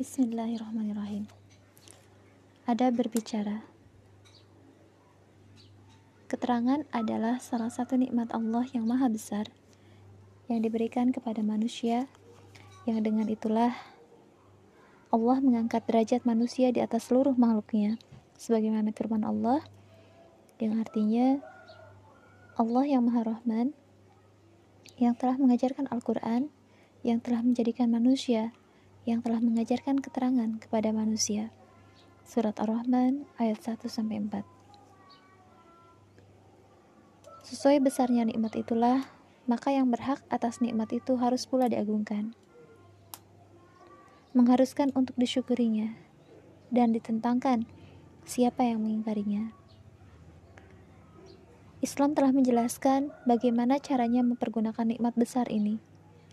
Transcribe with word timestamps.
Bismillahirrahmanirrahim. 0.00 1.28
Ada 2.64 2.88
berbicara. 2.88 3.68
Keterangan 6.24 6.88
adalah 6.88 7.36
salah 7.36 7.68
satu 7.68 8.00
nikmat 8.00 8.32
Allah 8.32 8.64
yang 8.72 8.88
maha 8.88 9.12
besar 9.12 9.52
yang 10.48 10.64
diberikan 10.64 11.12
kepada 11.12 11.44
manusia 11.44 12.08
yang 12.88 13.04
dengan 13.04 13.28
itulah 13.28 13.76
Allah 15.12 15.36
mengangkat 15.44 15.84
derajat 15.84 16.24
manusia 16.24 16.72
di 16.72 16.80
atas 16.80 17.12
seluruh 17.12 17.36
makhluknya 17.36 18.00
sebagaimana 18.40 18.96
firman 18.96 19.20
Allah 19.20 19.60
yang 20.64 20.80
artinya 20.80 21.44
Allah 22.56 22.88
yang 22.88 23.04
maha 23.04 23.36
rahman 23.36 23.76
yang 24.96 25.12
telah 25.12 25.36
mengajarkan 25.36 25.92
Al-Quran 25.92 26.48
yang 27.04 27.20
telah 27.20 27.44
menjadikan 27.44 27.92
manusia 27.92 28.56
yang 29.08 29.24
telah 29.24 29.40
mengajarkan 29.40 30.00
keterangan 30.04 30.60
kepada 30.60 30.92
manusia. 30.92 31.48
Surat 32.26 32.56
Ar-Rahman 32.60 33.24
ayat 33.40 33.58
1 33.64 33.80
sampai 33.88 34.20
4. 34.22 34.44
Sesuai 37.50 37.82
besarnya 37.82 38.22
nikmat 38.22 38.54
itulah, 38.54 39.10
maka 39.50 39.74
yang 39.74 39.90
berhak 39.90 40.22
atas 40.30 40.62
nikmat 40.62 40.94
itu 40.94 41.18
harus 41.18 41.48
pula 41.48 41.66
diagungkan. 41.66 42.38
Mengharuskan 44.30 44.94
untuk 44.94 45.18
disyukurinya 45.18 45.90
dan 46.70 46.94
ditentangkan 46.94 47.66
siapa 48.22 48.62
yang 48.62 48.86
mengingkarinya. 48.86 49.50
Islam 51.82 52.14
telah 52.14 52.30
menjelaskan 52.30 53.10
bagaimana 53.24 53.80
caranya 53.82 54.22
mempergunakan 54.22 54.84
nikmat 54.84 55.16
besar 55.16 55.50
ini 55.50 55.80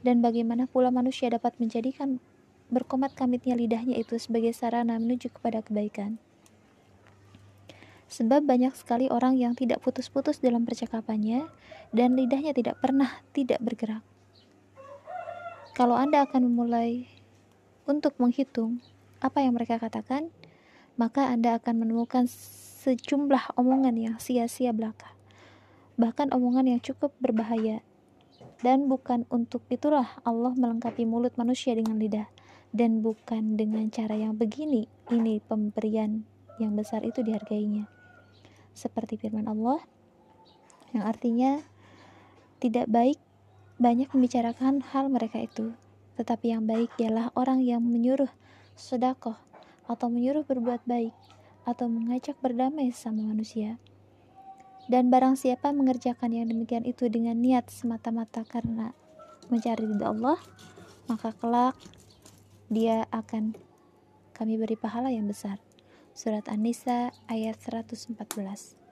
dan 0.06 0.22
bagaimana 0.22 0.70
pula 0.70 0.94
manusia 0.94 1.32
dapat 1.32 1.58
menjadikan 1.58 2.22
berkomat 2.68 3.16
kamitnya 3.16 3.56
lidahnya 3.56 3.96
itu 3.96 4.20
sebagai 4.20 4.52
sarana 4.52 5.00
menuju 5.00 5.32
kepada 5.32 5.64
kebaikan. 5.64 6.20
Sebab 8.08 8.48
banyak 8.48 8.72
sekali 8.76 9.12
orang 9.12 9.36
yang 9.36 9.52
tidak 9.56 9.84
putus-putus 9.84 10.40
dalam 10.40 10.64
percakapannya 10.64 11.48
dan 11.92 12.16
lidahnya 12.16 12.56
tidak 12.56 12.80
pernah 12.80 13.24
tidak 13.36 13.60
bergerak. 13.60 14.04
Kalau 15.76 15.96
Anda 15.96 16.24
akan 16.24 16.48
memulai 16.48 17.08
untuk 17.84 18.16
menghitung 18.20 18.80
apa 19.20 19.44
yang 19.44 19.56
mereka 19.56 19.80
katakan, 19.80 20.32
maka 20.96 21.28
Anda 21.30 21.60
akan 21.60 21.84
menemukan 21.84 22.26
sejumlah 22.28 23.60
omongan 23.60 23.96
yang 24.00 24.16
sia-sia 24.18 24.72
belaka. 24.72 25.14
Bahkan 26.00 26.32
omongan 26.32 26.72
yang 26.72 26.82
cukup 26.82 27.14
berbahaya. 27.20 27.84
Dan 28.58 28.90
bukan 28.90 29.30
untuk 29.30 29.62
itulah 29.70 30.18
Allah 30.26 30.54
melengkapi 30.58 31.06
mulut 31.06 31.38
manusia 31.38 31.78
dengan 31.78 32.02
lidah 32.02 32.26
dan 32.76 33.04
bukan 33.04 33.56
dengan 33.56 33.88
cara 33.92 34.16
yang 34.16 34.36
begini. 34.36 34.88
Ini 35.08 35.40
pemberian 35.46 36.28
yang 36.60 36.76
besar 36.76 37.06
itu 37.06 37.24
dihargainya. 37.24 37.88
Seperti 38.76 39.18
firman 39.18 39.48
Allah 39.50 39.82
yang 40.96 41.04
artinya 41.06 41.62
tidak 42.58 42.90
baik 42.90 43.20
banyak 43.78 44.10
membicarakan 44.10 44.82
hal 44.82 45.08
mereka 45.14 45.42
itu. 45.42 45.74
Tetapi 46.18 46.50
yang 46.50 46.66
baik 46.66 46.90
ialah 46.98 47.30
orang 47.38 47.62
yang 47.62 47.86
menyuruh 47.86 48.30
sedekah 48.74 49.38
atau 49.86 50.08
menyuruh 50.10 50.44
berbuat 50.44 50.84
baik 50.90 51.14
atau 51.68 51.86
mengajak 51.86 52.36
berdamai 52.42 52.90
sama 52.90 53.22
manusia. 53.22 53.78
Dan 54.88 55.12
barang 55.12 55.36
siapa 55.36 55.76
mengerjakan 55.76 56.32
yang 56.32 56.48
demikian 56.48 56.88
itu 56.88 57.12
dengan 57.12 57.36
niat 57.38 57.68
semata-mata 57.68 58.48
karena 58.48 58.96
mencari 59.52 59.84
ridha 59.84 60.12
Allah 60.12 60.40
maka 61.08 61.32
kelak 61.36 61.76
dia 62.68 63.08
akan 63.16 63.56
kami 64.36 64.60
beri 64.60 64.76
pahala 64.76 65.10
yang 65.10 65.28
besar. 65.28 65.58
Surat 66.18 66.50
An-Nisa 66.52 67.14
ayat 67.30 67.62
114. 67.62 68.87